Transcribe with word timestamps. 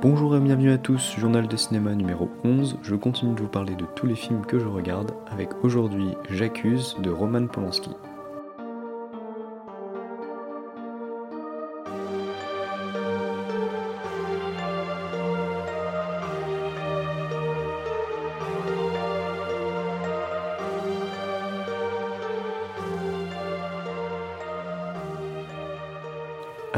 Bonjour 0.00 0.36
et 0.36 0.40
bienvenue 0.40 0.70
à 0.70 0.78
tous, 0.78 1.16
journal 1.18 1.48
de 1.48 1.56
cinéma 1.56 1.92
numéro 1.92 2.30
11. 2.44 2.78
Je 2.82 2.94
continue 2.94 3.34
de 3.34 3.40
vous 3.40 3.48
parler 3.48 3.74
de 3.74 3.84
tous 3.96 4.06
les 4.06 4.14
films 4.14 4.46
que 4.46 4.60
je 4.60 4.66
regarde 4.66 5.10
avec 5.26 5.48
aujourd'hui 5.64 6.10
J'accuse 6.30 6.94
de 7.02 7.10
Roman 7.10 7.48
Polanski. 7.48 7.90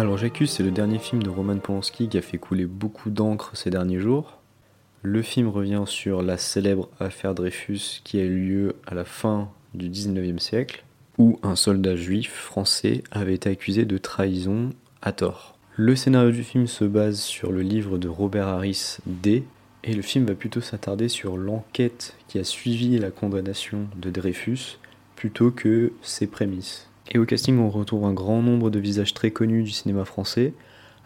Alors 0.01 0.17
J'accuse, 0.17 0.49
c'est 0.49 0.63
le 0.63 0.71
dernier 0.71 0.99
film 0.99 1.23
de 1.23 1.29
Roman 1.29 1.59
Polanski 1.59 2.09
qui 2.09 2.17
a 2.17 2.23
fait 2.23 2.39
couler 2.39 2.65
beaucoup 2.65 3.11
d'encre 3.11 3.51
ces 3.55 3.69
derniers 3.69 4.01
jours. 4.01 4.39
Le 5.03 5.21
film 5.21 5.49
revient 5.49 5.83
sur 5.85 6.23
la 6.23 6.39
célèbre 6.39 6.89
affaire 6.99 7.35
Dreyfus 7.35 8.01
qui 8.03 8.19
a 8.19 8.23
eu 8.23 8.39
lieu 8.39 8.77
à 8.87 8.95
la 8.95 9.05
fin 9.05 9.51
du 9.75 9.91
19e 9.91 10.39
siècle, 10.39 10.85
où 11.19 11.39
un 11.43 11.55
soldat 11.55 11.97
juif 11.97 12.33
français 12.33 13.03
avait 13.11 13.35
été 13.35 13.51
accusé 13.51 13.85
de 13.85 13.99
trahison 13.99 14.71
à 15.03 15.13
tort. 15.13 15.59
Le 15.77 15.95
scénario 15.95 16.31
du 16.31 16.45
film 16.45 16.67
se 16.67 16.87
base 16.87 17.21
sur 17.21 17.53
le 17.53 17.61
livre 17.61 17.99
de 17.99 18.09
Robert 18.09 18.49
Harris 18.49 19.01
D, 19.05 19.45
et 19.85 19.93
le 19.93 20.01
film 20.01 20.25
va 20.25 20.35
plutôt 20.35 20.63
s'attarder 20.63 21.11
sur 21.11 21.37
l'enquête 21.37 22.17
qui 22.27 22.39
a 22.39 22.45
suivi 22.45 22.99
la 22.99 23.11
condamnation 23.11 23.87
de 23.97 24.09
Dreyfus, 24.09 24.79
plutôt 25.15 25.51
que 25.51 25.93
ses 26.01 26.27
prémices. 26.27 26.90
Et 27.13 27.19
au 27.19 27.25
casting, 27.25 27.59
on 27.59 27.71
retrouve 27.71 28.05
un 28.05 28.13
grand 28.13 28.41
nombre 28.41 28.71
de 28.71 28.79
visages 28.79 29.15
très 29.15 29.33
connus 29.33 29.65
du 29.65 29.71
cinéma 29.71 30.05
français, 30.05 30.55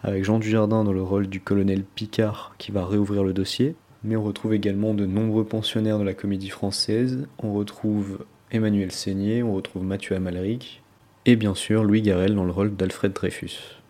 avec 0.03 0.23
Jean 0.23 0.37
Dujardin 0.37 0.83
dans 0.83 0.93
le 0.93 1.01
rôle 1.01 1.27
du 1.27 1.39
colonel 1.39 1.83
Picard 1.83 2.53
qui 2.59 2.71
va 2.71 2.85
réouvrir 2.85 3.23
le 3.23 3.33
dossier. 3.33 3.75
Mais 4.03 4.15
on 4.15 4.23
retrouve 4.23 4.53
également 4.53 4.93
de 4.93 5.07
nombreux 5.07 5.45
pensionnaires 5.45 5.97
de 5.97 6.03
la 6.03 6.13
comédie 6.13 6.49
française. 6.49 7.27
On 7.39 7.53
retrouve 7.53 8.19
Emmanuel 8.51 8.91
Seigné, 8.91 9.41
on 9.41 9.55
retrouve 9.55 9.83
Mathieu 9.83 10.15
Amalric, 10.15 10.83
et 11.25 11.35
bien 11.35 11.55
sûr 11.55 11.83
Louis 11.83 12.03
Garrel 12.03 12.35
dans 12.35 12.45
le 12.45 12.51
rôle 12.51 12.75
d'Alfred 12.75 13.11
Dreyfus. 13.11 13.81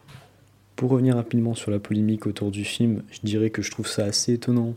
Pour 0.78 0.92
revenir 0.92 1.16
rapidement 1.16 1.54
sur 1.54 1.70
la 1.70 1.80
polémique 1.80 2.28
autour 2.28 2.50
du 2.50 2.64
film, 2.64 3.04
je 3.12 3.20
dirais 3.24 3.50
que 3.50 3.62
je 3.62 3.72
trouve 3.72 3.88
ça 3.88 4.06
assez 4.06 4.34
étonnant 4.34 4.74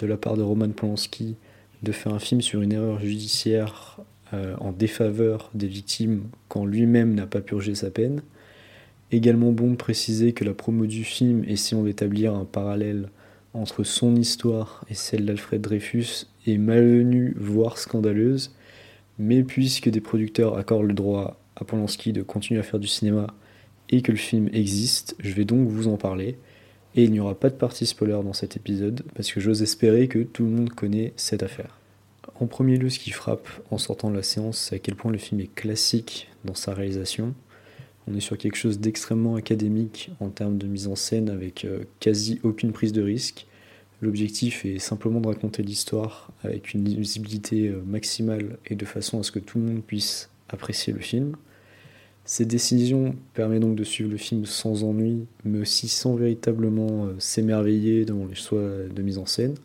de 0.00 0.06
la 0.06 0.16
part 0.16 0.36
de 0.36 0.42
Roman 0.42 0.70
Polanski 0.70 1.36
de 1.84 1.92
faire 1.92 2.12
un 2.12 2.18
film 2.18 2.40
sur 2.40 2.60
une 2.60 2.72
erreur 2.72 3.00
judiciaire 3.00 3.98
euh, 4.32 4.54
en 4.58 4.72
défaveur 4.72 5.50
des 5.54 5.66
victimes 5.66 6.22
quand 6.48 6.64
lui-même 6.64 7.14
n'a 7.14 7.26
pas 7.26 7.40
purgé 7.40 7.74
sa 7.74 7.90
peine. 7.90 8.22
Également 9.12 9.50
bon 9.50 9.72
de 9.72 9.76
préciser 9.76 10.32
que 10.32 10.44
la 10.44 10.54
promo 10.54 10.86
du 10.86 11.02
film, 11.02 11.42
essayant 11.48 11.82
d'établir 11.82 12.34
un 12.34 12.44
parallèle 12.44 13.08
entre 13.54 13.82
son 13.82 14.14
histoire 14.14 14.84
et 14.88 14.94
celle 14.94 15.26
d'Alfred 15.26 15.60
Dreyfus, 15.60 16.26
est 16.46 16.58
malvenue, 16.58 17.34
voire 17.38 17.78
scandaleuse, 17.78 18.54
mais 19.18 19.42
puisque 19.42 19.88
des 19.88 20.00
producteurs 20.00 20.56
accordent 20.56 20.86
le 20.86 20.94
droit 20.94 21.40
à 21.56 21.64
Polanski 21.64 22.12
de 22.12 22.22
continuer 22.22 22.60
à 22.60 22.62
faire 22.62 22.80
du 22.80 22.86
cinéma 22.86 23.34
et 23.88 24.02
que 24.02 24.12
le 24.12 24.18
film 24.18 24.48
existe, 24.52 25.16
je 25.18 25.32
vais 25.32 25.44
donc 25.44 25.68
vous 25.68 25.88
en 25.88 25.96
parler. 25.96 26.38
Et 26.94 27.04
il 27.04 27.12
n'y 27.12 27.20
aura 27.20 27.34
pas 27.34 27.50
de 27.50 27.54
partie 27.54 27.86
spoiler 27.86 28.20
dans 28.24 28.32
cet 28.32 28.56
épisode, 28.56 29.02
parce 29.14 29.30
que 29.32 29.40
j'ose 29.40 29.62
espérer 29.62 30.08
que 30.08 30.20
tout 30.20 30.44
le 30.44 30.50
monde 30.50 30.70
connaît 30.70 31.12
cette 31.16 31.42
affaire. 31.42 31.79
En 32.40 32.46
premier 32.46 32.78
lieu, 32.78 32.88
ce 32.88 32.98
qui 32.98 33.10
frappe 33.10 33.48
en 33.70 33.76
sortant 33.76 34.10
de 34.10 34.16
la 34.16 34.22
séance, 34.22 34.56
c'est 34.56 34.76
à 34.76 34.78
quel 34.78 34.94
point 34.94 35.12
le 35.12 35.18
film 35.18 35.40
est 35.40 35.54
classique 35.54 36.26
dans 36.46 36.54
sa 36.54 36.72
réalisation. 36.72 37.34
On 38.08 38.14
est 38.14 38.20
sur 38.20 38.38
quelque 38.38 38.56
chose 38.56 38.80
d'extrêmement 38.80 39.34
académique 39.34 40.10
en 40.20 40.30
termes 40.30 40.56
de 40.56 40.66
mise 40.66 40.86
en 40.88 40.96
scène 40.96 41.28
avec 41.28 41.66
euh, 41.66 41.84
quasi 42.00 42.40
aucune 42.42 42.72
prise 42.72 42.94
de 42.94 43.02
risque. 43.02 43.46
L'objectif 44.00 44.64
est 44.64 44.78
simplement 44.78 45.20
de 45.20 45.26
raconter 45.26 45.62
l'histoire 45.62 46.32
avec 46.42 46.72
une 46.72 46.82
visibilité 46.88 47.68
euh, 47.68 47.82
maximale 47.84 48.56
et 48.66 48.74
de 48.74 48.86
façon 48.86 49.20
à 49.20 49.22
ce 49.22 49.32
que 49.32 49.38
tout 49.38 49.58
le 49.58 49.64
monde 49.64 49.84
puisse 49.84 50.30
apprécier 50.48 50.94
le 50.94 51.00
film. 51.00 51.36
Cette 52.24 52.48
décision 52.48 53.16
permet 53.34 53.60
donc 53.60 53.76
de 53.76 53.84
suivre 53.84 54.10
le 54.10 54.16
film 54.16 54.46
sans 54.46 54.82
ennui, 54.82 55.26
mais 55.44 55.58
aussi 55.58 55.88
sans 55.88 56.14
véritablement 56.14 57.04
euh, 57.04 57.14
s'émerveiller 57.18 58.06
dans 58.06 58.24
les 58.24 58.34
choix 58.34 58.62
de 58.62 59.02
mise 59.02 59.18
en 59.18 59.26
scène. 59.26 59.56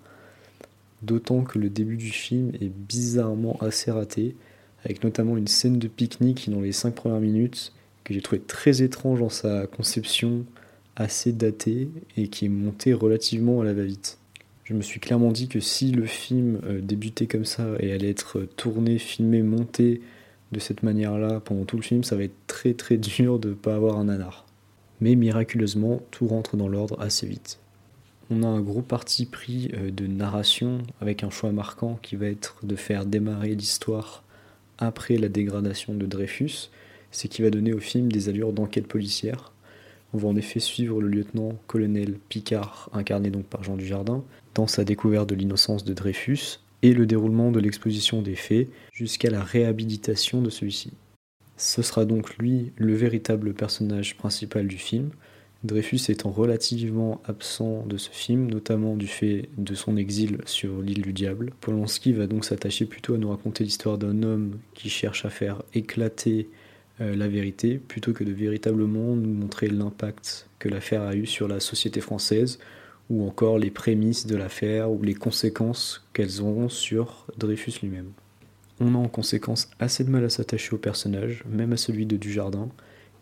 D'autant 1.06 1.44
que 1.44 1.60
le 1.60 1.70
début 1.70 1.98
du 1.98 2.10
film 2.10 2.52
est 2.60 2.72
bizarrement 2.72 3.58
assez 3.62 3.92
raté, 3.92 4.36
avec 4.84 5.04
notamment 5.04 5.38
une 5.38 5.48
scène 5.48 5.78
de 5.78 5.88
pique-nique 5.88 6.50
dans 6.50 6.62
les 6.62 6.72
5 6.72 6.96
premières 6.96 7.20
minutes 7.20 7.74
que 8.04 8.16
j'ai 8.16 8.22
trouvé 8.22 8.42
très 8.42 8.82
étrange 8.82 9.20
dans 9.20 9.30
sa 9.30 9.68
conception, 9.68 10.46
assez 10.96 11.32
datée 11.32 11.90
et 12.18 12.28
qui 12.28 12.46
est 12.46 12.50
montée 12.50 12.96
relativement 12.96 13.62
à 13.62 13.66
la 13.66 13.74
va-vite. 13.74 14.18
Je 14.64 14.74
me 14.74 14.82
suis 14.82 15.00
clairement 15.00 15.32
dit 15.32 15.48
que 15.48 15.60
si 15.60 15.92
le 15.92 16.08
film 16.08 16.60
euh, 16.66 16.82
débutait 16.82 17.28
comme 17.28 17.46
ça 17.46 17.68
et 17.80 17.92
allait 17.92 18.10
être 18.10 18.42
tourné, 18.56 18.98
filmé, 18.98 19.44
monté 19.44 20.02
de 20.52 20.60
cette 20.60 20.82
manière-là 20.82 21.40
pendant 21.40 21.66
tout 21.66 21.78
le 21.78 21.84
film, 21.84 22.04
ça 22.04 22.16
va 22.16 22.24
être 22.24 22.48
très 22.48 22.74
très 22.74 22.98
dur 23.18 23.38
de 23.38 23.50
ne 23.50 23.54
pas 23.54 23.76
avoir 23.76 24.00
un 24.00 24.06
nanar. 24.06 24.48
Mais 25.02 25.14
miraculeusement, 25.14 26.02
tout 26.10 26.26
rentre 26.26 26.58
dans 26.58 26.68
l'ordre 26.68 27.00
assez 27.00 27.28
vite 27.28 27.60
on 28.30 28.44
a 28.44 28.48
un 28.48 28.62
gros 28.62 28.82
parti 28.82 29.26
pris 29.26 29.72
euh, 29.74 29.92
de 29.92 30.08
narration 30.08 30.80
avec 31.02 31.24
un 31.24 31.30
choix 31.30 31.52
marquant 31.52 32.00
qui 32.02 32.16
va 32.16 32.28
être 32.28 32.58
de 32.64 32.76
faire 32.76 33.06
démarrer 33.06 33.56
l'histoire 33.56 34.24
après 34.78 35.18
la 35.18 35.30
dégradation 35.30 35.94
de 35.94 36.06
Dreyfus, 36.06 36.70
ce 37.12 37.28
qui 37.28 37.42
va 37.42 37.50
donner 37.50 37.74
au 37.74 37.80
film 37.80 38.12
des 38.12 38.30
allures 38.30 38.54
d'enquête 38.54 38.88
policière. 38.88 39.54
On 40.14 40.18
va 40.18 40.28
en 40.28 40.36
effet 40.36 40.60
suivre 40.60 41.02
le 41.02 41.08
lieutenant-colonel 41.08 42.18
Picard, 42.30 42.90
incarné 42.94 43.30
donc 43.30 43.46
par 43.46 43.64
Jean 43.64 43.76
Dujardin, 43.76 44.24
dans 44.54 44.68
sa 44.68 44.84
découverte 44.84 45.30
de 45.30 45.36
l'innocence 45.36 45.84
de 45.84 45.94
Dreyfus 45.94 46.60
et 46.82 46.94
le 46.94 47.06
déroulement 47.06 47.52
de 47.52 47.60
l'exposition 47.60 48.22
des 48.22 48.36
faits 48.36 48.70
jusqu'à 48.92 49.30
la 49.30 49.44
réhabilitation 49.44 50.42
de 50.42 50.50
celui-ci. 50.50 50.92
Ce 51.58 51.82
sera 51.82 52.06
donc 52.06 52.38
lui 52.38 52.72
le 52.78 52.94
véritable 52.94 53.54
personnage 53.54 54.18
principal 54.18 54.68
du 54.68 54.78
film, 54.78 55.12
Dreyfus 55.66 56.12
étant 56.12 56.30
relativement 56.30 57.22
absent 57.26 57.86
de 57.88 57.98
ce 57.98 58.10
film, 58.12 58.50
notamment 58.50 58.96
du 58.96 59.08
fait 59.08 59.50
de 59.58 59.74
son 59.74 59.98
exil 59.98 60.38
sur 60.46 60.82
l'île 60.82 61.02
du 61.02 61.12
diable. 61.12 61.54
Polanski 61.60 62.14
va 62.14 62.28
donc 62.28 62.46
s'attacher 62.46 62.86
plutôt 62.86 63.16
à 63.16 63.18
nous 63.18 63.30
raconter 63.30 63.64
l'histoire 63.64 63.98
d'un 63.98 64.22
homme 64.22 64.60
qui 64.76 64.90
cherche 64.90 65.26
à 65.26 65.30
faire 65.30 65.64
éclater 65.74 66.50
euh, 67.02 67.16
la 67.16 67.28
vérité, 67.28 67.78
plutôt 67.78 68.14
que 68.14 68.24
de 68.24 68.32
véritablement 68.32 69.16
nous 69.16 69.34
montrer 69.34 69.68
l'impact 69.68 70.48
que 70.60 70.70
l'affaire 70.70 71.02
a 71.02 71.16
eu 71.16 71.26
sur 71.26 71.48
la 71.48 71.60
société 71.60 72.00
française, 72.00 72.60
ou 73.10 73.26
encore 73.28 73.58
les 73.58 73.72
prémices 73.72 74.28
de 74.28 74.36
l'affaire, 74.36 74.92
ou 74.92 75.02
les 75.02 75.16
conséquences 75.16 76.06
qu'elles 76.14 76.42
auront 76.42 76.70
sur 76.70 77.26
Dreyfus 77.38 77.74
lui-même. 77.82 78.12
On 78.80 78.94
a 78.94 78.98
en 78.98 79.08
conséquence 79.08 79.70
assez 79.80 80.04
de 80.04 80.10
mal 80.10 80.26
à 80.26 80.30
s'attacher 80.30 80.74
au 80.74 80.78
personnage, 80.78 81.44
même 81.50 81.74
à 81.74 81.78
celui 81.78 82.06
de 82.06 82.18
Dujardin, 82.18 82.70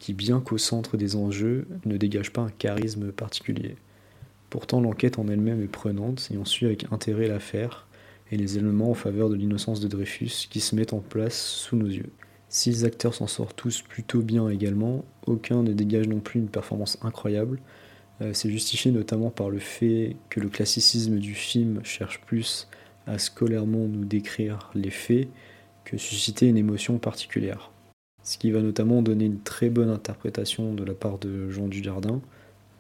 qui, 0.03 0.12
bien 0.12 0.41
qu'au 0.41 0.58
centre 0.58 0.97
des 0.97 1.16
enjeux, 1.16 1.66
ne 1.86 1.96
dégage 1.96 2.34
pas 2.34 2.41
un 2.41 2.50
charisme 2.50 3.14
particulier. 3.14 3.78
Pourtant, 4.50 4.81
l'enquête 4.81 5.18
en 5.18 5.30
elle-même 5.30 5.64
est 5.64 5.68
prenante 5.68 6.28
et 6.30 6.38
on 6.38 6.44
suit 6.44 6.66
avec 6.66 6.91
intérêt 6.91 7.30
l'affaire 7.30 7.88
et 8.30 8.36
les 8.36 8.58
éléments 8.58 8.91
en 8.91 8.96
faveur 8.96 9.30
de 9.30 9.36
l'innocence 9.36 9.80
de 9.80 9.88
Dreyfus 9.88 10.47
qui 10.50 10.59
se 10.59 10.75
mettent 10.75 10.91
en 10.91 11.00
place 11.00 11.40
sous 11.40 11.78
nos 11.78 11.88
yeux. 11.88 12.09
Si 12.50 12.69
les 12.69 12.84
acteurs 12.84 13.14
s'en 13.14 13.28
sortent 13.28 13.56
tous 13.56 13.81
plutôt 13.81 14.22
bien 14.22 14.50
également, 14.50 15.06
aucun 15.25 15.64
ne 15.64 15.72
dégage 15.72 16.09
non 16.09 16.20
plus 16.20 16.41
une 16.41 16.50
performance 16.50 16.97
incroyable. 17.02 17.62
Euh, 18.20 18.34
c'est 18.34 18.50
justifié 18.50 18.91
notamment 18.91 19.30
par 19.30 19.50
le 19.50 19.59
fait 19.59 20.18
que 20.30 20.41
le 20.41 20.50
classicisme 20.50 21.18
du 21.18 21.34
film 21.34 21.80
cherche 21.85 22.20
plus 22.25 22.68
à 23.08 23.20
scolairement 23.20 23.88
nous 23.88 24.03
décrire 24.03 24.70
les 24.75 24.91
faits 24.91 25.30
que 25.85 25.97
susciter 25.97 26.50
une 26.50 26.58
émotion 26.58 26.97
particulière 26.97 27.72
ce 28.23 28.38
qui 28.38 28.51
va 28.51 28.61
notamment 28.61 29.01
donner 29.01 29.25
une 29.25 29.41
très 29.41 29.69
bonne 29.69 29.89
interprétation 29.89 30.73
de 30.73 30.84
la 30.84 30.93
part 30.93 31.20
de 31.20 31.49
Jean 31.49 31.67
Dujardin, 31.67 32.22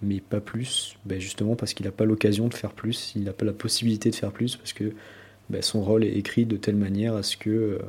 mais 0.01 0.19
pas 0.19 0.41
plus, 0.41 0.97
ben 1.05 1.19
justement 1.19 1.55
parce 1.55 1.73
qu'il 1.73 1.85
n'a 1.85 1.91
pas 1.91 2.05
l'occasion 2.05 2.47
de 2.47 2.53
faire 2.53 2.73
plus, 2.73 3.13
il 3.15 3.23
n'a 3.23 3.33
pas 3.33 3.45
la 3.45 3.53
possibilité 3.53 4.09
de 4.09 4.15
faire 4.15 4.31
plus, 4.31 4.55
parce 4.55 4.73
que 4.73 4.93
ben 5.49 5.61
son 5.61 5.81
rôle 5.83 6.03
est 6.03 6.13
écrit 6.13 6.45
de 6.45 6.57
telle 6.57 6.75
manière 6.75 7.15
à 7.15 7.23
ce 7.23 7.37
que 7.37 7.49
euh, 7.49 7.79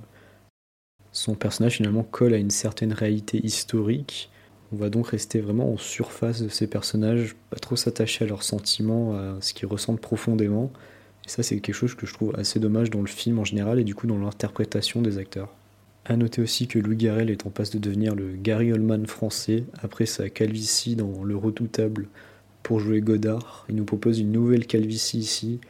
son 1.12 1.34
personnage 1.34 1.76
finalement 1.76 2.02
colle 2.02 2.34
à 2.34 2.38
une 2.38 2.50
certaine 2.50 2.92
réalité 2.92 3.44
historique. 3.44 4.30
On 4.72 4.76
va 4.76 4.90
donc 4.90 5.08
rester 5.08 5.40
vraiment 5.40 5.72
en 5.72 5.76
surface 5.76 6.42
de 6.42 6.48
ces 6.48 6.66
personnages, 6.66 7.36
pas 7.50 7.58
trop 7.58 7.76
s'attacher 7.76 8.24
à 8.24 8.28
leurs 8.28 8.42
sentiments, 8.42 9.14
à 9.14 9.40
ce 9.40 9.54
qu'ils 9.54 9.68
ressentent 9.68 10.00
profondément. 10.00 10.72
Et 11.24 11.28
ça, 11.28 11.42
c'est 11.42 11.60
quelque 11.60 11.74
chose 11.74 11.94
que 11.94 12.06
je 12.06 12.14
trouve 12.14 12.34
assez 12.36 12.58
dommage 12.58 12.90
dans 12.90 13.00
le 13.00 13.06
film 13.06 13.38
en 13.38 13.44
général 13.44 13.78
et 13.78 13.84
du 13.84 13.94
coup 13.94 14.06
dans 14.08 14.18
l'interprétation 14.18 15.02
des 15.02 15.18
acteurs. 15.18 15.54
A 16.06 16.16
noter 16.18 16.42
aussi 16.42 16.68
que 16.68 16.78
Louis 16.78 16.96
Garrel 16.96 17.30
est 17.30 17.46
en 17.46 17.50
passe 17.50 17.70
de 17.70 17.78
devenir 17.78 18.14
le 18.14 18.36
Gary 18.36 18.72
Oldman 18.74 19.06
français 19.06 19.64
après 19.80 20.04
sa 20.04 20.28
calvitie 20.28 20.96
dans 20.96 21.24
Le 21.24 21.34
Redoutable 21.34 22.08
pour 22.62 22.78
jouer 22.78 23.00
Godard. 23.00 23.64
Il 23.70 23.76
nous 23.76 23.86
propose 23.86 24.20
une 24.20 24.30
nouvelle 24.30 24.66
calvitie 24.66 25.18
ici 25.18 25.60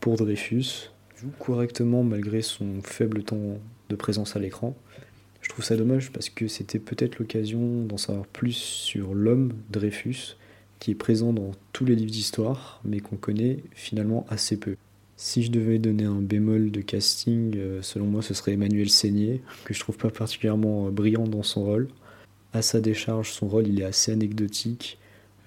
pour 0.00 0.16
Dreyfus. 0.16 0.90
Il 1.14 1.20
joue 1.20 1.30
correctement 1.38 2.02
malgré 2.02 2.42
son 2.42 2.82
faible 2.82 3.22
temps 3.22 3.60
de 3.88 3.94
présence 3.94 4.34
à 4.34 4.40
l'écran. 4.40 4.74
Je 5.42 5.48
trouve 5.48 5.64
ça 5.64 5.76
dommage 5.76 6.10
parce 6.10 6.28
que 6.28 6.48
c'était 6.48 6.80
peut-être 6.80 7.20
l'occasion 7.20 7.84
d'en 7.84 7.96
savoir 7.96 8.26
plus 8.26 8.54
sur 8.54 9.14
l'homme 9.14 9.52
Dreyfus 9.70 10.36
qui 10.80 10.90
est 10.90 10.96
présent 10.96 11.32
dans 11.32 11.52
tous 11.72 11.84
les 11.84 11.94
livres 11.94 12.10
d'histoire, 12.10 12.80
mais 12.84 12.98
qu'on 12.98 13.16
connaît 13.16 13.62
finalement 13.74 14.26
assez 14.28 14.58
peu. 14.58 14.74
Si 15.16 15.44
je 15.44 15.50
devais 15.50 15.78
donner 15.78 16.04
un 16.04 16.20
bémol 16.20 16.70
de 16.70 16.80
casting, 16.80 17.56
euh, 17.56 17.82
selon 17.82 18.06
moi, 18.06 18.22
ce 18.22 18.34
serait 18.34 18.52
Emmanuel 18.52 18.90
Seigné, 18.90 19.42
que 19.64 19.72
je 19.72 19.80
trouve 19.80 19.96
pas 19.96 20.10
particulièrement 20.10 20.88
euh, 20.88 20.90
brillant 20.90 21.28
dans 21.28 21.44
son 21.44 21.64
rôle. 21.64 21.88
À 22.52 22.62
sa 22.62 22.80
décharge, 22.80 23.30
son 23.30 23.46
rôle 23.46 23.68
il 23.68 23.80
est 23.80 23.84
assez 23.84 24.12
anecdotique. 24.12 24.98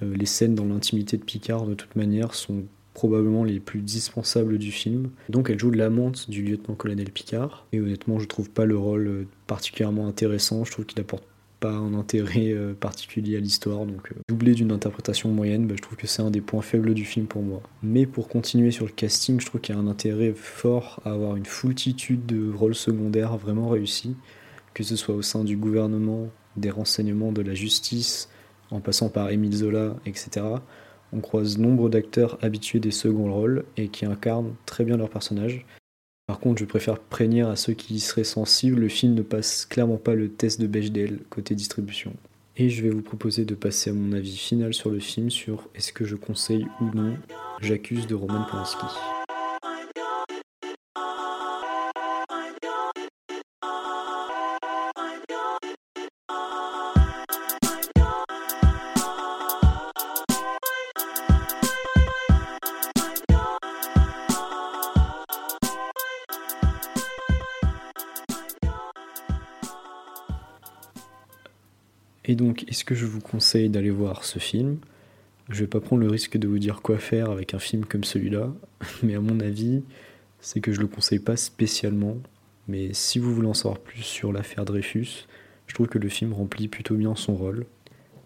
Euh, 0.02 0.16
les 0.16 0.26
scènes 0.26 0.56
dans 0.56 0.66
l'intimité 0.66 1.18
de 1.18 1.24
Picard, 1.24 1.66
de 1.66 1.74
toute 1.74 1.96
manière, 1.98 2.34
sont 2.34 2.64
probablement 2.94 3.44
les 3.44 3.60
plus 3.60 3.82
dispensables 3.82 4.58
du 4.58 4.72
film. 4.72 5.10
Donc 5.30 5.50
elle 5.50 5.60
joue 5.60 5.72
l'amante 5.72 6.30
du 6.30 6.44
lieutenant-colonel 6.44 7.12
Picard. 7.12 7.68
Et 7.74 7.82
honnêtement, 7.82 8.20
je 8.20 8.26
trouve 8.26 8.50
pas 8.50 8.66
le 8.66 8.78
rôle 8.78 9.28
particulièrement 9.48 10.08
intéressant. 10.08 10.64
Je 10.64 10.72
trouve 10.72 10.86
qu'il 10.86 11.00
apporte 11.00 11.24
pas 11.60 11.72
un 11.72 11.94
intérêt 11.94 12.52
euh, 12.52 12.74
particulier 12.74 13.38
à 13.38 13.40
l'histoire. 13.40 13.86
Donc, 13.86 14.12
euh, 14.12 14.16
doublé 14.30 14.54
d'une 14.54 14.72
interprétation 14.72 15.30
moyenne, 15.30 15.68
bah, 15.68 15.76
je 15.78 15.82
trouve 15.82 15.98
que 15.98 16.08
c'est 16.08 16.22
un 16.22 16.32
des 16.32 16.42
points 16.42 16.62
faibles 16.62 16.94
du 16.94 17.06
film 17.06 17.28
pour 17.28 17.42
moi. 17.42 17.62
Mais 17.84 18.06
pour 18.06 18.28
continuer 18.28 18.72
sur 18.72 18.86
le 18.86 18.92
casting, 18.92 19.40
je 19.40 19.46
trouve 19.46 19.62
qu'il 19.62 19.76
y 19.76 19.78
a 19.78 19.82
un 19.82 19.88
intérêt 19.88 20.34
fort 20.36 21.02
à 21.06 21.12
avoir 21.12 21.36
une 21.36 21.46
foultitude 21.46 22.26
de 22.26 22.52
rôles 22.52 22.76
secondaires 22.76 23.38
vraiment 23.38 23.70
réussis, 23.70 24.16
que 24.74 24.84
ce 24.84 24.96
soit 24.96 25.16
au 25.16 25.22
sein 25.22 25.44
du 25.44 25.58
gouvernement, 25.58 26.30
des 26.56 26.70
renseignements, 26.70 27.32
de 27.32 27.42
la 27.42 27.54
justice, 27.54 28.30
en 28.72 28.80
passant 28.80 29.10
par 29.10 29.30
Émile 29.30 29.56
Zola, 29.56 29.96
etc. 30.06 30.46
On 31.14 31.22
croise 31.22 31.58
nombre 31.58 31.90
d'acteurs 31.90 32.38
habitués 32.42 32.80
des 32.80 32.92
seconds 32.92 33.34
rôles 33.34 33.64
et 33.78 33.88
qui 33.88 34.06
incarnent 34.06 34.56
très 34.66 34.84
bien 34.84 34.98
leur 34.98 35.10
personnage. 35.10 35.66
Par 36.28 36.42
contre, 36.42 36.60
je 36.60 36.66
préfère 36.66 37.00
prévenir 37.00 37.48
à 37.48 37.56
ceux 37.56 37.72
qui 37.72 37.96
y 37.96 38.00
seraient 38.02 38.26
sensibles, 38.26 38.82
le 38.82 38.90
film 38.90 39.14
ne 39.14 39.22
passe 39.22 39.66
clairement 39.66 39.96
pas 39.96 40.14
le 40.14 40.28
test 40.28 40.60
de 40.60 40.68
Bechdel 40.68 41.20
côté 41.30 41.56
distribution. 41.56 42.14
Et 42.58 42.70
je 42.70 42.84
vais 42.84 42.90
vous 42.90 43.02
proposer 43.02 43.46
de 43.46 43.56
passer 43.56 43.92
à 43.92 43.94
mon 43.94 44.12
avis 44.12 44.36
final 44.36 44.74
sur 44.74 44.90
le 44.90 45.00
film 45.00 45.30
sur 45.30 45.70
est-ce 45.74 45.94
que 45.94 46.04
je 46.04 46.18
conseille 46.18 46.68
ou 46.82 46.86
non 46.94 47.18
J'accuse 47.62 48.08
de 48.08 48.16
Roman 48.16 48.46
Polanski. 48.50 48.88
Et 72.28 72.36
donc, 72.36 72.66
est-ce 72.68 72.84
que 72.84 72.94
je 72.94 73.06
vous 73.06 73.22
conseille 73.22 73.70
d'aller 73.70 73.90
voir 73.90 74.26
ce 74.26 74.38
film? 74.38 74.78
Je 75.50 75.62
vais 75.62 75.68
pas 75.68 75.80
prendre 75.80 76.02
le 76.02 76.10
risque 76.10 76.38
de 76.38 76.48
vous 76.48 76.60
dire 76.60 76.82
quoi 76.82 77.00
faire 77.00 77.32
avec 77.32 77.54
un 77.54 77.60
film 77.60 77.86
comme 77.86 78.04
celui-là, 78.04 78.54
mais 79.04 79.16
à 79.16 79.22
mon 79.22 79.40
avis, 79.40 79.82
c'est 80.42 80.60
que 80.60 80.74
je 80.74 80.82
le 80.82 80.88
conseille 80.88 81.20
pas 81.20 81.38
spécialement. 81.38 82.18
Mais 82.68 82.90
si 82.92 83.18
vous 83.18 83.34
voulez 83.34 83.48
en 83.48 83.54
savoir 83.54 83.80
plus 83.80 84.02
sur 84.02 84.34
l'affaire 84.34 84.66
Dreyfus, 84.66 85.26
je 85.68 85.74
trouve 85.74 85.88
que 85.88 86.00
le 86.00 86.10
film 86.10 86.34
remplit 86.34 86.68
plutôt 86.68 86.96
bien 86.96 87.16
son 87.16 87.34
rôle. 87.34 87.66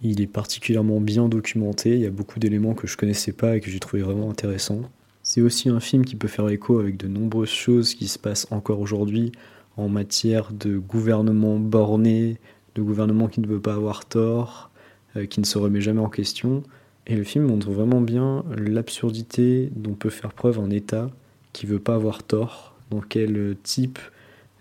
Il 0.02 0.20
est 0.20 0.28
particulièrement 0.28 1.00
bien 1.00 1.30
documenté, 1.30 1.94
il 1.94 2.02
y 2.02 2.08
a 2.08 2.12
beaucoup 2.12 2.40
d'éléments 2.40 2.74
que 2.74 2.88
je 2.88 2.98
connaissais 2.98 3.34
pas 3.34 3.56
et 3.56 3.60
que 3.60 3.70
j'ai 3.70 3.80
trouvé 3.80 4.02
vraiment 4.02 4.32
intéressants. 4.32 4.82
C'est 5.22 5.42
aussi 5.42 5.70
un 5.70 5.80
film 5.80 6.04
qui 6.06 6.16
peut 6.16 6.28
faire 6.28 6.50
écho 6.50 6.80
avec 6.80 6.98
de 6.98 7.08
nombreuses 7.08 7.50
choses 7.50 7.94
qui 7.94 8.08
se 8.08 8.18
passent 8.18 8.48
encore 8.50 8.80
aujourd'hui 8.80 9.32
en 9.78 9.90
matière 9.90 10.52
de 10.52 10.80
gouvernement 10.80 11.60
borné, 11.60 12.40
de 12.76 12.82
gouvernement 12.82 13.28
qui 13.28 13.42
ne 13.42 13.48
veut 13.48 13.60
pas 13.60 13.74
avoir 13.74 14.06
tort, 14.06 14.72
euh, 15.16 15.26
qui 15.26 15.40
ne 15.40 15.46
se 15.46 15.58
remet 15.58 15.82
jamais 15.82 16.02
en 16.02 16.10
question. 16.10 16.64
Et 17.08 17.16
le 17.16 17.24
film 17.24 17.46
montre 17.46 17.72
vraiment 17.72 18.02
bien 18.02 18.46
l'absurdité 18.56 19.70
dont 19.76 19.94
peut 19.94 20.10
faire 20.10 20.34
preuve 20.34 20.60
un 20.60 20.70
État 20.70 21.10
qui 21.54 21.66
veut 21.66 21.80
pas 21.80 21.96
avoir 21.96 22.24
tort, 22.24 22.76
dans 22.92 23.02
quel 23.02 23.56
type 23.64 24.00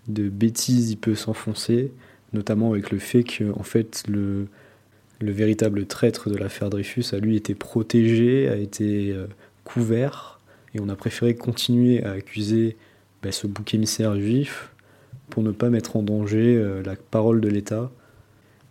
de 0.09 0.29
bêtises 0.29 0.91
il 0.91 0.97
peut 0.97 1.15
s'enfoncer, 1.15 1.93
notamment 2.33 2.73
avec 2.73 2.91
le 2.91 2.99
fait 2.99 3.23
que 3.23 3.53
en 3.53 3.63
fait 3.63 4.03
le, 4.09 4.47
le 5.21 5.33
véritable 5.33 5.87
traître 5.87 6.31
de 6.31 6.37
l'affaire 6.37 6.71
Dreyfus 6.71 7.05
a 7.13 7.19
lui 7.19 7.37
été 7.37 7.55
protégé, 7.55 8.49
a 8.49 8.57
été 8.57 9.13
euh, 9.13 9.27
couvert, 9.65 10.41
et 10.75 10.81
on 10.81 10.89
a 10.89 10.97
préféré 10.97 11.35
continuer 11.35 12.03
à 12.05 12.13
accuser 12.13 12.77
bah, 13.23 13.33
ce 13.33 13.47
bouc 13.47 13.75
émissaire 13.75 14.19
juif 14.19 14.73
pour 15.29 15.43
ne 15.43 15.51
pas 15.51 15.69
mettre 15.71 15.97
en 15.97 16.03
danger 16.03 16.57
euh, 16.57 16.83
la 16.83 16.97
parole 16.97 17.41
de 17.41 17.49
l'État 17.49 17.91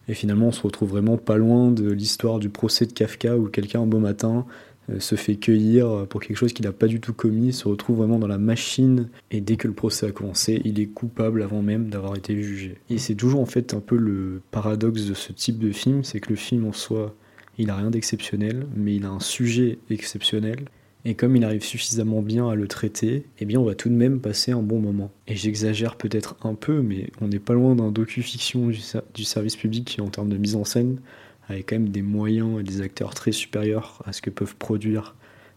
et 0.10 0.14
finalement, 0.14 0.48
on 0.48 0.52
se 0.52 0.62
retrouve 0.62 0.90
vraiment 0.90 1.18
pas 1.18 1.38
loin 1.38 1.72
de 1.72 1.90
l'histoire 1.90 2.40
du 2.40 2.50
procès 2.50 2.86
de 2.86 2.92
Kafka 2.92 3.38
où 3.38 3.48
quelqu'un 3.48 3.82
un 3.82 3.86
beau 3.86 4.00
matin 4.00 4.46
euh, 4.90 5.00
se 5.00 5.16
fait 5.16 5.36
cueillir 5.36 6.08
pour 6.10 6.20
quelque 6.20 6.36
chose 6.36 6.52
qu'il 6.52 6.66
n'a 6.66 6.72
pas 6.72 6.88
du 6.88 7.00
tout 7.00 7.14
commis, 7.14 7.54
se 7.54 7.68
retrouve 7.68 7.98
vraiment 7.98 8.20
dans 8.20 8.28
la 8.28 8.40
machine 8.40 9.10
et 9.30 9.40
dès 9.40 9.56
que 9.56 9.68
le 9.68 9.74
procès 9.74 10.08
a 10.08 10.12
commencé, 10.12 10.62
il 10.66 10.80
est 10.80 10.88
coupable 10.88 11.44
avant 11.44 11.62
même 11.62 11.90
d'avoir 11.90 12.16
été 12.16 12.42
jugé. 12.42 12.78
Et 12.90 12.98
c'est 12.98 13.16
toujours 13.16 13.40
en 13.40 13.46
fait 13.46 13.74
un 13.74 13.82
peu 13.82 13.96
le 13.96 14.42
paradoxe 14.52 15.06
de 15.06 15.14
ce 15.14 15.32
type 15.32 15.60
de 15.60 15.72
film, 15.72 16.04
c'est 16.04 16.20
que 16.20 16.30
le 16.30 16.36
film 16.36 16.66
en 16.66 16.74
soi, 16.74 17.16
il 17.60 17.70
a 17.70 17.76
rien 17.76 17.92
d'exceptionnel, 17.92 18.66
mais 18.76 18.96
il 18.96 19.06
a 19.06 19.10
un 19.10 19.20
sujet 19.20 19.78
exceptionnel 19.90 20.66
et 21.06 21.16
comme 21.16 21.36
il 21.36 21.46
arrive 21.46 21.64
suffisamment 21.64 22.22
bien 22.22 22.50
à 22.50 22.56
le 22.56 22.68
traiter, 22.68 23.26
eh 23.40 23.46
bien 23.46 23.60
on 23.60 23.64
va 23.64 23.76
tout 23.76 23.90
de 23.90 23.94
même 23.94 24.20
passer 24.20 24.52
un 24.52 24.62
bon 24.62 24.80
moment. 24.80 25.12
Et 25.28 25.36
j'exagère 25.36 25.96
peut-être 25.96 26.36
un 26.44 26.56
peu, 26.56 26.82
mais 26.82 27.10
on 27.22 27.28
n'est 27.30 27.40
pas 27.40 27.54
loin 27.54 27.76
d'un 27.76 27.92
docu-fiction 27.92 28.68
du, 28.68 29.24
service 29.24 29.56
public 29.56 29.98
en 30.02 30.10
termes 30.10 30.30
de 30.30 30.38
mise 30.38 30.56
en 30.56 30.66
scène, 30.66 31.00
avec 31.48 31.70
quand 31.70 31.76
même 31.76 31.90
des 31.90 32.02
moyens 32.02 32.60
et 32.60 32.64
des 32.64 32.82
acteurs 32.82 33.14
très 33.14 33.32
supérieurs 33.32 34.02
à 34.06 34.12
ce 34.12 34.22
que 34.22 34.30
peuvent 34.30 34.56
produire 34.58 35.16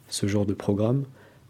ce 0.09 0.27
genre 0.27 0.47
de 0.47 0.55
programme. 0.55 1.05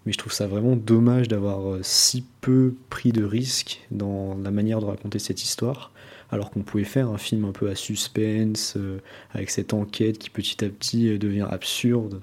Mais 0.07 0.13
je 0.13 0.19
trouve 0.19 0.33
ça 0.33 0.47
vraiment 0.47 0.75
dommage 0.75 1.29
d'avoir 1.29 1.75
euh, 1.75 1.81
si 1.83 2.25
peu 2.41 2.75
pris 2.91 3.13
de 3.13 3.23
risques 3.23 3.87
dans 3.93 4.37
la 4.43 4.51
manière 4.51 4.81
de 4.81 4.87
raconter 4.87 5.21
cette 5.21 5.43
histoire, 5.45 5.93
alors 6.31 6.51
qu'on 6.51 6.63
pouvait 6.63 6.83
faire 6.83 7.09
un 7.09 7.19
film 7.19 7.45
un 7.45 7.53
peu 7.53 7.69
à 7.69 7.77
suspense, 7.77 8.75
euh, 8.77 8.99
avec 9.33 9.51
cette 9.51 9.75
enquête 9.75 10.19
qui 10.19 10.31
petit 10.31 10.65
à 10.65 10.69
petit 10.71 11.09
euh, 11.09 11.19
devient 11.19 11.47
absurde 11.49 12.21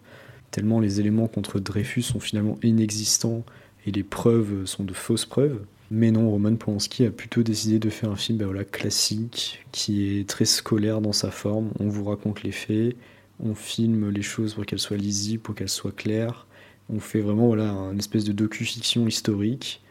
tellement 0.51 0.79
les 0.79 0.99
éléments 0.99 1.27
contre 1.27 1.59
Dreyfus 1.59 2.01
sont 2.01 2.19
finalement 2.19 2.57
inexistants 2.63 3.43
et 3.85 3.91
les 3.91 4.03
preuves 4.03 4.65
sont 4.65 4.83
de 4.83 4.93
fausses 4.93 5.25
preuves. 5.25 5.59
Mais 5.91 6.11
non, 6.11 6.29
Roman 6.29 6.55
Polanski 6.55 7.05
a 7.05 7.11
plutôt 7.11 7.41
décidé 7.41 7.79
de 7.79 7.89
faire 7.89 8.11
un 8.11 8.15
film 8.15 8.37
ben 8.37 8.45
voilà, 8.45 8.63
classique, 8.63 9.65
qui 9.71 10.19
est 10.19 10.29
très 10.29 10.45
scolaire 10.45 11.01
dans 11.01 11.13
sa 11.13 11.31
forme. 11.31 11.71
On 11.79 11.89
vous 11.89 12.03
raconte 12.05 12.43
les 12.43 12.51
faits, 12.51 12.95
on 13.39 13.55
filme 13.55 14.09
les 14.09 14.21
choses 14.21 14.53
pour 14.53 14.65
qu'elles 14.65 14.79
soient 14.79 14.97
lisibles, 14.97 15.41
pour 15.41 15.55
qu'elles 15.55 15.69
soient 15.69 15.91
claires. 15.91 16.45
On 16.91 16.99
fait 16.99 17.21
vraiment 17.21 17.47
voilà, 17.47 17.71
un 17.71 17.97
espèce 17.97 18.23
de 18.23 18.31
docu-fiction 18.33 19.07
historique. 19.07 19.81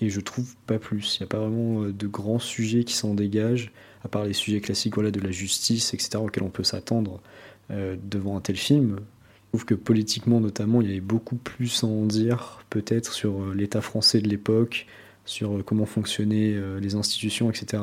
Et 0.00 0.08
je 0.08 0.20
trouve 0.20 0.56
pas 0.66 0.78
plus. 0.78 1.16
Il 1.16 1.22
n'y 1.22 1.24
a 1.24 1.28
pas 1.28 1.38
vraiment 1.38 1.84
euh, 1.84 1.92
de 1.92 2.06
grands 2.06 2.40
sujets 2.40 2.84
qui 2.84 2.94
s'en 2.94 3.14
dégagent, 3.14 3.72
à 4.04 4.08
part 4.08 4.24
les 4.24 4.32
sujets 4.32 4.60
classiques 4.60 4.94
voilà, 4.94 5.10
de 5.10 5.20
la 5.20 5.30
justice, 5.30 5.94
etc., 5.94 6.16
auxquels 6.16 6.42
on 6.42 6.50
peut 6.50 6.64
s'attendre 6.64 7.20
euh, 7.70 7.96
devant 8.02 8.36
un 8.36 8.40
tel 8.40 8.56
film. 8.56 9.00
Trouve 9.52 9.66
que 9.66 9.74
politiquement 9.74 10.40
notamment, 10.40 10.80
il 10.80 10.88
y 10.88 10.90
avait 10.92 11.00
beaucoup 11.00 11.36
plus 11.36 11.84
à 11.84 11.86
en 11.86 12.06
dire 12.06 12.64
peut-être 12.70 13.12
sur 13.12 13.42
euh, 13.42 13.54
l'État 13.54 13.82
français 13.82 14.22
de 14.22 14.28
l'époque, 14.30 14.86
sur 15.26 15.58
euh, 15.58 15.62
comment 15.62 15.84
fonctionnaient 15.84 16.54
euh, 16.54 16.80
les 16.80 16.94
institutions, 16.94 17.50
etc. 17.50 17.82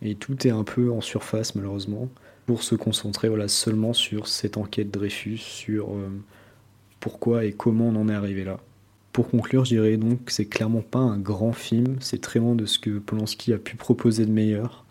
Et 0.00 0.14
tout 0.14 0.46
est 0.46 0.50
un 0.50 0.64
peu 0.64 0.90
en 0.90 1.02
surface 1.02 1.54
malheureusement, 1.54 2.08
pour 2.46 2.62
se 2.62 2.74
concentrer 2.74 3.28
voilà, 3.28 3.46
seulement 3.46 3.92
sur 3.92 4.26
cette 4.26 4.56
enquête 4.56 4.90
Dreyfus, 4.90 5.36
sur 5.36 5.90
pourquoi 6.98 7.44
et 7.44 7.52
comment 7.52 7.88
on 7.88 7.96
en 7.96 8.08
est 8.08 8.14
arrivé 8.14 8.44
là. 8.44 8.58
Pour 9.12 9.28
conclure, 9.28 9.66
je 9.66 9.74
dirais 9.74 9.98
donc 9.98 10.24
que 10.24 10.32
c'est 10.32 10.46
clairement 10.46 10.80
pas 10.80 10.98
un 10.98 11.18
grand 11.18 11.52
film, 11.52 11.96
c'est 12.00 12.22
très 12.22 12.38
loin 12.38 12.54
de 12.54 12.64
ce 12.64 12.78
que 12.78 12.98
Polanski 12.98 13.52
a 13.52 13.58
pu 13.58 13.76
proposer 13.76 14.24
de 14.24 14.32
meilleur, 14.32 14.86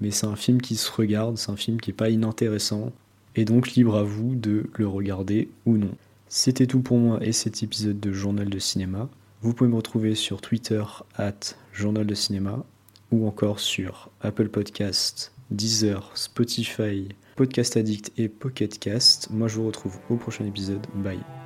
mais 0.00 0.10
c'est 0.10 0.26
un 0.26 0.36
film 0.36 0.60
qui 0.60 0.74
se 0.74 0.90
regarde, 0.90 1.38
c'est 1.38 1.52
un 1.52 1.56
film 1.56 1.80
qui 1.80 1.90
est 1.90 1.94
pas 1.94 2.10
inintéressant, 2.10 2.92
et 3.36 3.44
donc 3.44 3.72
libre 3.72 3.96
à 3.96 4.02
vous 4.02 4.34
de 4.34 4.66
le 4.74 4.88
regarder 4.88 5.48
ou 5.66 5.76
non. 5.76 5.92
C'était 6.28 6.66
tout 6.66 6.80
pour 6.80 6.98
moi 6.98 7.18
et 7.22 7.32
cet 7.32 7.62
épisode 7.62 8.00
de 8.00 8.12
Journal 8.12 8.48
de 8.48 8.58
Cinéma. 8.58 9.08
Vous 9.42 9.52
pouvez 9.52 9.70
me 9.70 9.76
retrouver 9.76 10.14
sur 10.14 10.40
Twitter 10.40 10.82
at 11.16 11.54
Journal 11.72 12.06
de 12.06 12.14
Cinéma 12.14 12.64
ou 13.12 13.26
encore 13.26 13.60
sur 13.60 14.10
Apple 14.20 14.48
Podcast, 14.48 15.32
Deezer, 15.50 16.10
Spotify, 16.14 17.08
Podcast 17.36 17.76
Addict 17.76 18.12
et 18.16 18.28
Pocket 18.28 18.78
Cast. 18.78 19.30
Moi 19.30 19.46
je 19.46 19.56
vous 19.56 19.66
retrouve 19.66 19.98
au 20.10 20.16
prochain 20.16 20.44
épisode. 20.46 20.84
Bye. 20.96 21.45